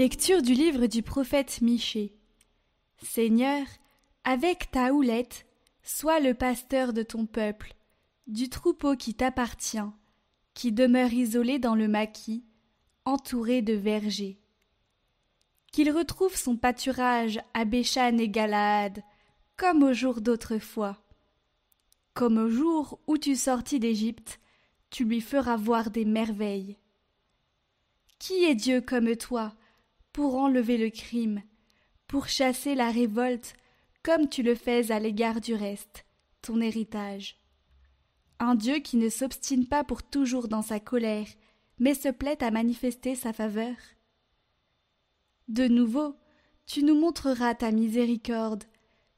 [0.00, 2.14] Lecture du livre du prophète Michée.
[3.02, 3.66] Seigneur,
[4.24, 5.44] avec ta houlette,
[5.82, 7.74] sois le pasteur de ton peuple,
[8.26, 9.90] du troupeau qui t'appartient,
[10.54, 12.46] qui demeure isolé dans le maquis,
[13.04, 14.40] entouré de vergers.
[15.70, 19.02] Qu'il retrouve son pâturage à Béchan et Galaad,
[19.58, 20.96] comme au jour d'autrefois.
[22.14, 24.40] Comme au jour où tu sortis d'Égypte,
[24.88, 26.78] tu lui feras voir des merveilles.
[28.18, 29.52] Qui est Dieu comme toi,
[30.12, 31.42] pour enlever le crime,
[32.06, 33.54] pour chasser la révolte,
[34.02, 36.06] comme tu le fais à l'égard du reste,
[36.42, 37.38] ton héritage.
[38.38, 41.26] Un Dieu qui ne s'obstine pas pour toujours dans sa colère,
[41.78, 43.74] mais se plaît à manifester sa faveur.
[45.48, 46.16] De nouveau,
[46.66, 48.64] tu nous montreras ta miséricorde,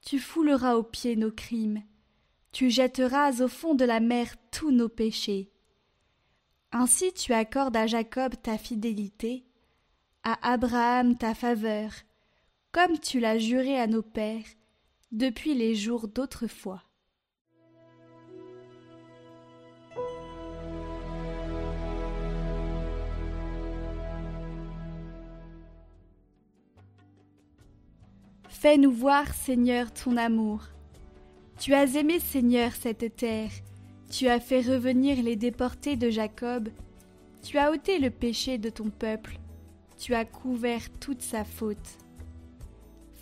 [0.00, 1.82] tu fouleras aux pieds nos crimes,
[2.52, 5.50] tu jetteras au fond de la mer tous nos péchés.
[6.72, 9.44] Ainsi tu accordes à Jacob ta fidélité,
[10.24, 11.92] à Abraham ta faveur,
[12.72, 14.46] comme tu l'as juré à nos pères,
[15.12, 16.82] depuis les jours d'autrefois.
[28.48, 30.62] Fais-nous voir, Seigneur, ton amour.
[31.58, 33.50] Tu as aimé, Seigneur, cette terre,
[34.10, 36.70] tu as fait revenir les déportés de Jacob,
[37.42, 39.38] tu as ôté le péché de ton peuple,
[39.98, 41.98] tu as couvert toute sa faute.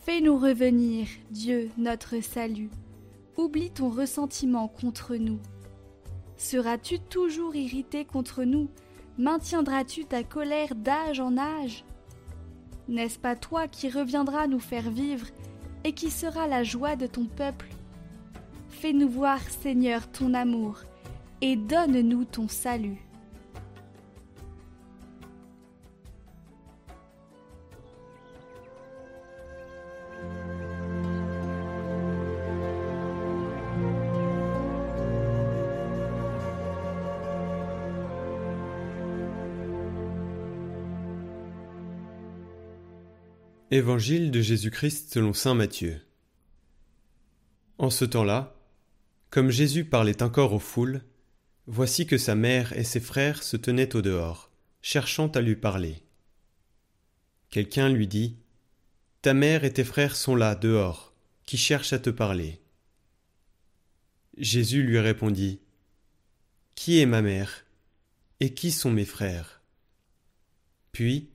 [0.04, 2.70] Fais-nous revenir, Dieu, notre salut.
[3.36, 5.38] Oublie ton ressentiment contre nous.
[6.36, 8.68] Seras-tu toujours irrité contre nous?
[9.16, 11.84] Maintiendras-tu ta colère d'âge en âge?
[12.88, 15.26] N'est-ce pas toi qui reviendras nous faire vivre
[15.84, 17.68] et qui sera la joie de ton peuple?
[18.68, 20.80] Fais-nous voir, Seigneur, ton amour
[21.40, 23.00] et donne-nous ton salut.
[43.74, 45.98] Évangile de Jésus-Christ selon Saint Matthieu.
[47.78, 48.54] En ce temps-là,
[49.30, 51.00] comme Jésus parlait encore aux foules,
[51.66, 54.52] voici que sa mère et ses frères se tenaient au dehors,
[54.82, 56.02] cherchant à lui parler.
[57.48, 58.36] Quelqu'un lui dit
[59.22, 61.14] Ta mère et tes frères sont là, dehors,
[61.46, 62.60] qui cherchent à te parler.
[64.36, 65.62] Jésus lui répondit
[66.74, 67.64] Qui est ma mère
[68.40, 69.62] Et qui sont mes frères?
[70.92, 71.31] Puis,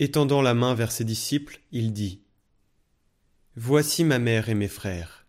[0.00, 2.22] Étendant la main vers ses disciples, il dit
[3.56, 5.26] Voici ma mère et mes frères.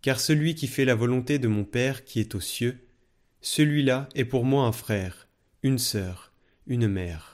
[0.00, 2.88] Car celui qui fait la volonté de mon Père qui est aux cieux,
[3.42, 5.28] celui-là est pour moi un frère,
[5.62, 6.32] une sœur,
[6.66, 7.31] une mère.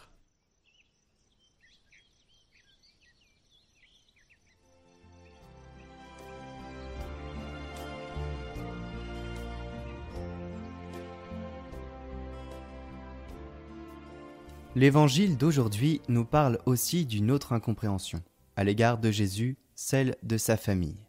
[14.79, 18.23] L'évangile d'aujourd'hui nous parle aussi d'une autre incompréhension,
[18.55, 21.01] à l'égard de Jésus, celle de sa famille.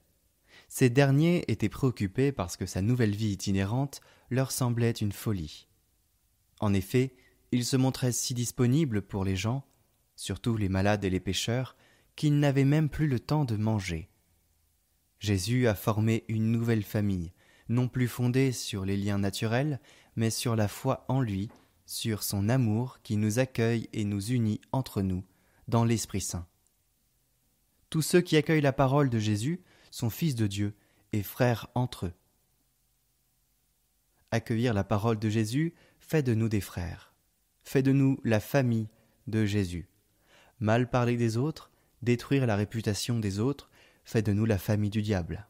[0.69, 5.67] Ces derniers étaient préoccupés parce que sa nouvelle vie itinérante leur semblait une folie.
[6.59, 7.13] En effet,
[7.51, 9.63] il se montrait si disponible pour les gens,
[10.15, 11.75] surtout les malades et les pécheurs,
[12.15, 14.09] qu'ils n'avaient même plus le temps de manger.
[15.19, 17.33] Jésus a formé une nouvelle famille,
[17.67, 19.79] non plus fondée sur les liens naturels,
[20.15, 21.51] mais sur la foi en lui
[21.89, 25.25] sur son amour qui nous accueille et nous unit entre nous
[25.67, 26.45] dans l'Esprit Saint.
[27.89, 30.75] Tous ceux qui accueillent la parole de Jésus sont fils de Dieu
[31.13, 32.13] et frères entre eux.
[34.29, 37.11] Accueillir la parole de Jésus fait de nous des frères,
[37.63, 38.89] fait de nous la famille
[39.25, 39.89] de Jésus.
[40.59, 41.71] Mal parler des autres,
[42.03, 43.71] détruire la réputation des autres,
[44.03, 45.47] fait de nous la famille du diable.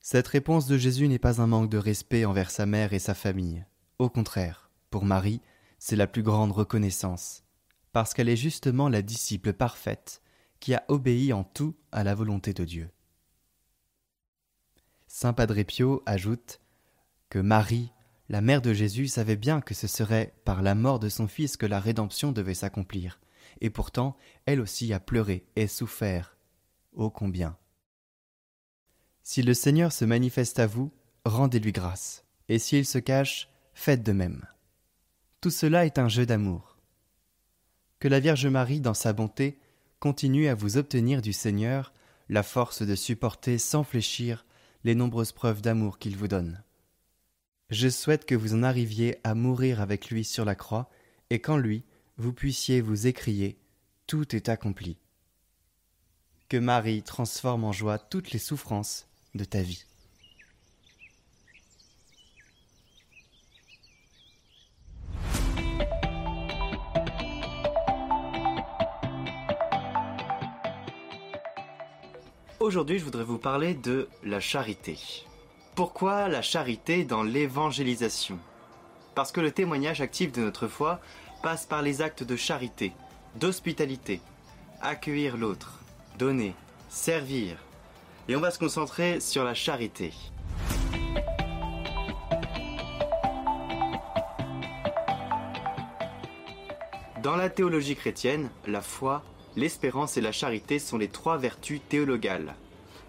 [0.00, 3.14] Cette réponse de Jésus n'est pas un manque de respect envers sa mère et sa
[3.14, 3.64] famille.
[4.04, 5.40] Au contraire, pour Marie,
[5.78, 7.42] c'est la plus grande reconnaissance,
[7.92, 10.20] parce qu'elle est justement la disciple parfaite
[10.60, 12.90] qui a obéi en tout à la volonté de Dieu.
[15.06, 16.60] Saint Padre Pio ajoute
[17.30, 17.92] que Marie,
[18.28, 21.56] la mère de Jésus, savait bien que ce serait par la mort de son fils
[21.56, 23.20] que la rédemption devait s'accomplir,
[23.62, 26.36] et pourtant elle aussi a pleuré et souffert.
[26.92, 27.56] Ô combien.
[29.22, 30.92] Si le Seigneur se manifeste à vous,
[31.24, 34.46] rendez-lui grâce, et s'il se cache, faites de même.
[35.40, 36.78] Tout cela est un jeu d'amour.
[37.98, 39.58] Que la Vierge Marie, dans sa bonté,
[40.00, 41.92] continue à vous obtenir du Seigneur
[42.28, 44.46] la force de supporter sans fléchir
[44.84, 46.62] les nombreuses preuves d'amour qu'il vous donne.
[47.70, 50.90] Je souhaite que vous en arriviez à mourir avec lui sur la croix,
[51.30, 51.84] et qu'en lui,
[52.18, 53.58] vous puissiez vous écrier
[54.06, 54.98] Tout est accompli.
[56.48, 59.84] Que Marie transforme en joie toutes les souffrances de ta vie.
[72.64, 74.98] Aujourd'hui, je voudrais vous parler de la charité.
[75.74, 78.38] Pourquoi la charité dans l'évangélisation?
[79.14, 80.98] Parce que le témoignage actif de notre foi
[81.42, 82.94] passe par les actes de charité,
[83.34, 84.22] d'hospitalité,
[84.80, 85.78] accueillir l'autre,
[86.18, 86.54] donner,
[86.88, 87.58] servir.
[88.28, 90.14] Et on va se concentrer sur la charité.
[97.22, 99.22] Dans la théologie chrétienne, la foi,
[99.56, 102.54] l'espérance et la charité sont les trois vertus théologales.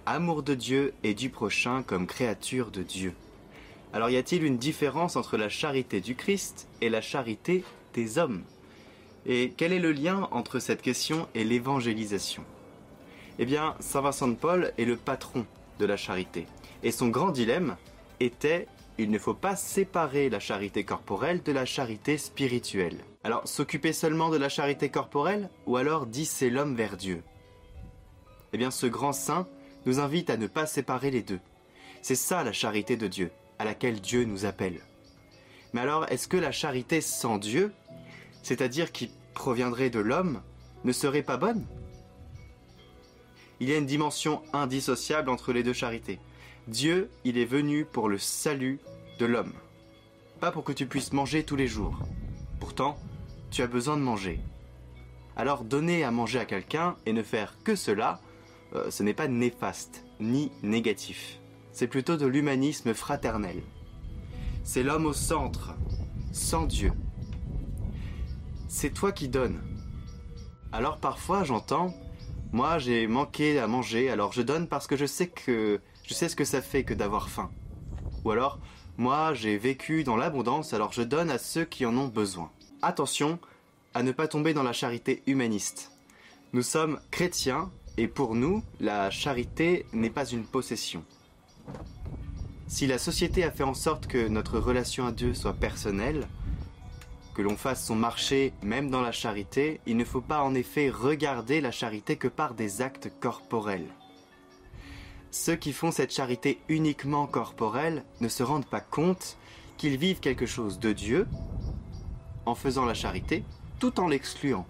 [0.06, 3.14] Amour de Dieu et du prochain comme créature de Dieu.
[3.94, 7.64] Alors y a-t-il une différence entre la charité du Christ et la charité
[7.94, 8.44] des hommes?
[9.26, 12.44] Et quel est le lien entre cette question et l'évangélisation?
[13.40, 15.46] Eh bien, Saint Vincent de Paul est le patron
[15.80, 16.46] de la charité.
[16.84, 17.76] Et son grand dilemme
[18.20, 23.00] était il ne faut pas séparer la charité corporelle de la charité spirituelle.
[23.26, 27.24] Alors, s'occuper seulement de la charité corporelle ou alors disser l'homme vers Dieu?
[28.54, 29.48] Eh bien, ce grand saint
[29.88, 31.40] nous invite à ne pas séparer les deux.
[32.04, 34.80] C'est ça la charité de Dieu, à laquelle Dieu nous appelle.
[35.74, 37.74] Mais alors, est-ce que la charité sans Dieu,
[38.44, 40.44] c'est-à-dire qui proviendrait de l'homme,
[40.84, 41.66] ne serait pas bonne?
[43.60, 46.20] Il y a une dimension indissociable entre les deux charités.
[46.68, 48.80] Dieu, il est venu pour le salut
[49.18, 49.54] de l'homme.
[50.40, 51.98] Pas pour que tu puisses manger tous les jours.
[52.60, 53.00] Pourtant,
[53.56, 54.42] tu as besoin de manger.
[55.38, 58.20] Alors donner à manger à quelqu'un et ne faire que cela,
[58.74, 61.40] euh, ce n'est pas néfaste ni négatif.
[61.72, 63.64] C'est plutôt de l'humanisme fraternel.
[64.66, 65.74] C'est l'homme au centre,
[66.34, 66.92] sans Dieu.
[68.68, 69.62] C'est toi qui donnes.
[70.74, 71.94] Alors parfois j'entends,
[72.52, 76.28] moi j'ai manqué à manger, alors je donne parce que je sais que je sais
[76.28, 77.50] ce que ça fait que d'avoir faim.
[78.26, 78.60] Ou alors,
[78.98, 82.52] moi j'ai vécu dans l'abondance, alors je donne à ceux qui en ont besoin.
[82.88, 83.40] Attention
[83.96, 85.92] à ne pas tomber dans la charité humaniste.
[86.54, 91.04] Nous sommes chrétiens et pour nous, la charité n'est pas une possession.
[92.68, 96.28] Si la société a fait en sorte que notre relation à Dieu soit personnelle,
[97.34, 100.92] que l'on fasse son marché même dans la charité, il ne faut pas en effet
[100.92, 103.90] regarder la charité que par des actes corporels.
[105.32, 109.38] Ceux qui font cette charité uniquement corporelle ne se rendent pas compte
[109.78, 111.28] qu'ils vivent quelque chose de Dieu
[112.46, 113.44] en faisant la charité
[113.80, 114.66] tout en l'excluant.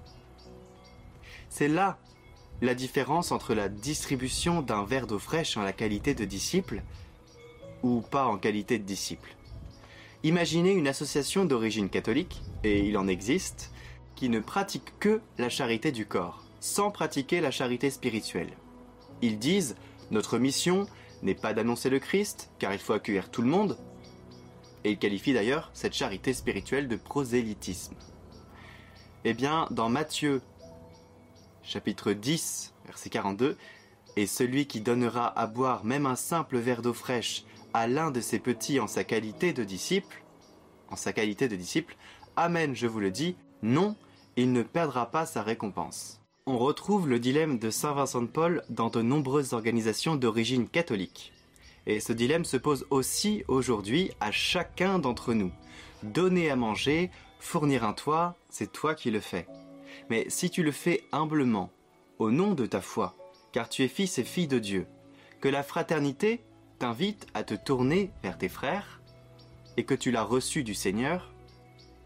[1.50, 1.98] C'est là
[2.62, 6.82] la différence entre la distribution d'un verre d'eau fraîche en la qualité de disciple
[7.84, 9.36] ou pas en qualité de disciple.
[10.24, 13.72] Imaginez une association d'origine catholique, et il en existe,
[14.16, 18.50] qui ne pratique que la charité du corps, sans pratiquer la charité spirituelle.
[19.22, 19.76] Ils disent
[20.10, 20.88] notre mission
[21.22, 23.78] n'est pas d'annoncer le Christ, car il faut accueillir tout le monde,
[24.86, 27.96] et il qualifie d'ailleurs cette charité spirituelle de prosélytisme.
[29.26, 30.42] Eh bien, dans Matthieu
[31.64, 33.58] chapitre 10, verset 42,
[34.16, 38.22] Et celui qui donnera à boire même un simple verre d'eau fraîche à l'un de
[38.22, 40.24] ses petits en sa qualité de disciple,
[40.90, 41.98] en sa qualité de disciple,
[42.38, 43.96] Amen, je vous le dis, non,
[44.38, 46.22] il ne perdra pas sa récompense.
[46.46, 51.34] On retrouve le dilemme de Saint Vincent de Paul dans de nombreuses organisations d'origine catholique.
[51.88, 55.52] Et ce dilemme se pose aussi aujourd'hui à chacun d'entre nous.
[56.04, 59.48] Donner à manger, fournir un toit, c'est toi qui le fais.
[60.10, 61.72] Mais si tu le fais humblement,
[62.20, 63.16] au nom de ta foi,
[63.52, 64.88] car tu es fils et fille de Dieu,
[65.42, 66.44] que la fraternité
[66.80, 69.02] t'invite à te tourner vers tes frères,
[69.78, 71.34] et que tu l'as reçu du Seigneur,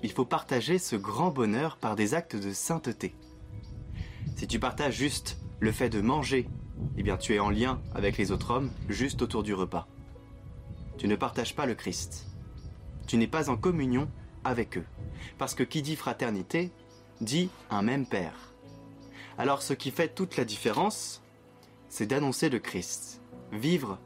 [0.01, 3.15] il faut partager ce grand bonheur par des actes de sainteté.
[4.35, 6.47] Si tu partages juste le fait de manger,
[6.97, 9.87] eh bien tu es en lien avec les autres hommes juste autour du repas.
[10.97, 12.27] Tu ne partages pas le Christ.
[13.07, 14.09] Tu n'es pas en communion
[14.43, 14.85] avec eux.
[15.37, 16.71] Parce que qui dit fraternité
[17.21, 18.53] dit un même Père.
[19.37, 21.21] Alors ce qui fait toute la différence,
[21.87, 23.21] c'est d'annoncer le Christ.
[23.51, 23.97] Vivre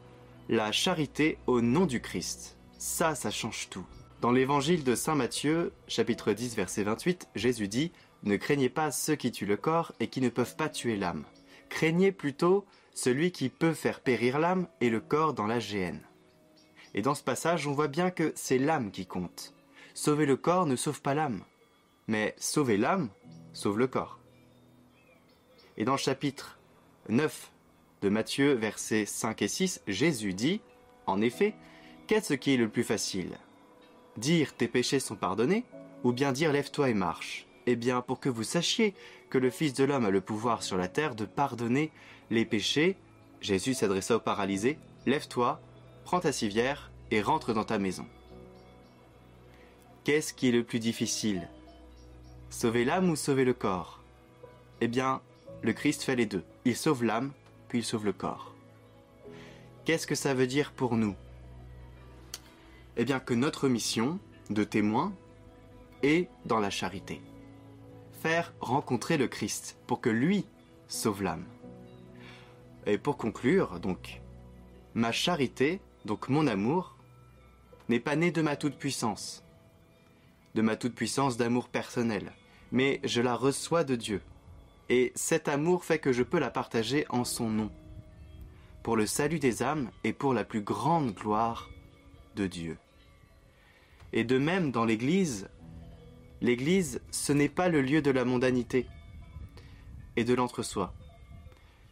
[0.48, 2.56] la charité au nom du Christ.
[2.78, 3.86] Ça, ça change tout.
[4.20, 9.16] Dans l'évangile de Saint Matthieu, chapitre 10, verset 28, Jésus dit ne craignez pas ceux
[9.16, 11.24] qui tuent le corps et qui ne peuvent pas tuer l'âme.
[11.74, 16.06] Craignez plutôt celui qui peut faire périr l'âme et le corps dans la géhenne.
[16.94, 19.54] Et dans ce passage, on voit bien que c'est l'âme qui compte.
[19.92, 21.42] Sauver le corps ne sauve pas l'âme,
[22.06, 23.08] mais sauver l'âme
[23.52, 24.20] sauve le corps.
[25.76, 26.60] Et dans le chapitre
[27.08, 27.50] 9
[28.02, 30.60] de Matthieu, versets 5 et 6, Jésus dit,
[31.08, 31.56] en effet,
[32.06, 33.36] qu'est-ce qui est le plus facile?
[34.16, 35.64] Dire tes péchés sont pardonnés,
[36.04, 37.48] ou bien dire lève-toi et marche?
[37.66, 38.94] Eh bien, pour que vous sachiez
[39.38, 41.90] le Fils de l'homme a le pouvoir sur la terre de pardonner
[42.30, 42.96] les péchés,
[43.40, 45.60] Jésus s'adressa au paralysé, Lève-toi,
[46.04, 48.06] prends ta civière et rentre dans ta maison.
[50.04, 51.48] Qu'est-ce qui est le plus difficile?
[52.48, 54.00] Sauver l'âme ou sauver le corps?
[54.80, 55.20] Eh bien,
[55.62, 56.44] le Christ fait les deux.
[56.64, 57.32] Il sauve l'âme,
[57.68, 58.54] puis il sauve le corps.
[59.84, 61.14] Qu'est-ce que ça veut dire pour nous?
[62.96, 65.12] Eh bien que notre mission de témoin
[66.02, 67.20] est dans la charité.
[68.60, 70.46] Rencontrer le Christ pour que lui
[70.88, 71.44] sauve l'âme.
[72.86, 74.22] Et pour conclure, donc,
[74.94, 76.96] ma charité, donc mon amour,
[77.90, 79.44] n'est pas né de ma toute-puissance,
[80.54, 82.32] de ma toute-puissance d'amour personnel,
[82.72, 84.22] mais je la reçois de Dieu.
[84.88, 87.70] Et cet amour fait que je peux la partager en son nom,
[88.82, 91.68] pour le salut des âmes et pour la plus grande gloire
[92.36, 92.78] de Dieu.
[94.14, 95.50] Et de même dans l'Église,
[96.44, 98.86] l'Église, ce n'est pas le lieu de la mondanité
[100.16, 100.92] et de l'entre-soi.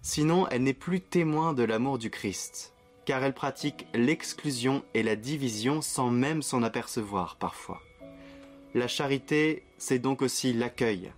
[0.03, 2.75] Sinon, elle n'est plus témoin de l'amour du Christ,
[3.07, 7.81] car elle pratique l'exclusion et la division sans même s'en apercevoir parfois.
[8.75, 11.13] La charité, c'est donc aussi l'accueil.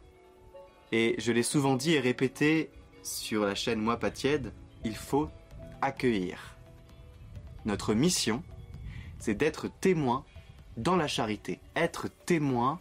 [0.93, 2.71] Et je l'ai souvent dit et répété
[3.03, 4.53] sur la chaîne Moi pas tiède,
[4.85, 5.29] il faut
[5.83, 6.57] accueillir.
[7.65, 8.45] Notre mission,
[9.19, 10.25] c'est d'être témoin
[10.77, 12.79] dans la charité, être témoin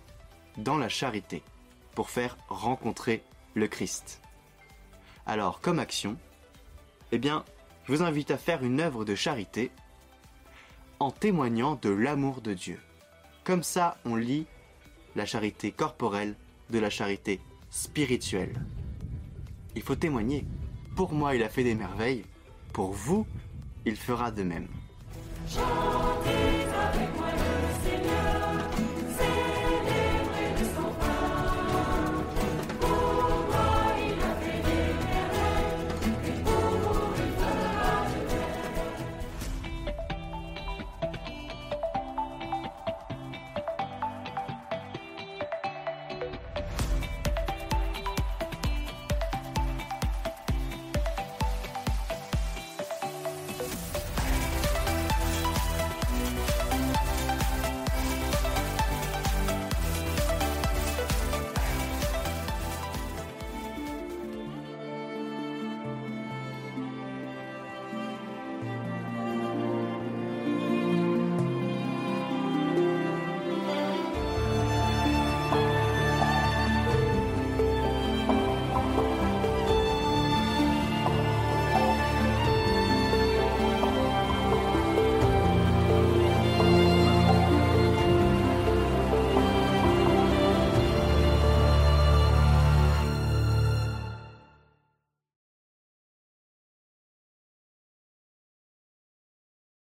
[0.58, 1.44] dans la charité,
[1.96, 4.22] pour faire rencontrer le Christ.
[5.26, 6.18] Alors, comme action,
[7.12, 7.46] eh bien,
[7.86, 9.72] je vous invite à faire une œuvre de charité
[11.00, 12.80] en témoignant de l'amour de Dieu.
[13.44, 14.46] Comme ça, on lit
[15.16, 16.36] la charité corporelle
[16.70, 18.62] de la charité spirituelle.
[19.76, 20.46] Il faut témoigner.
[20.96, 22.24] Pour moi, il a fait des merveilles.
[22.72, 23.28] Pour vous,
[23.86, 24.68] il fera de même.